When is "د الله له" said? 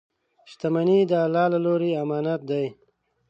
1.09-1.59